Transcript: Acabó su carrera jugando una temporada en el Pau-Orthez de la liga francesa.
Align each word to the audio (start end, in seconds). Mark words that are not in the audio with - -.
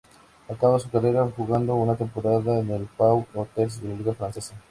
Acabó 0.49 0.79
su 0.79 0.89
carrera 0.89 1.29
jugando 1.29 1.75
una 1.75 1.95
temporada 1.95 2.57
en 2.57 2.71
el 2.71 2.87
Pau-Orthez 2.97 3.81
de 3.83 3.89
la 3.89 3.95
liga 3.97 4.13
francesa. 4.15 4.55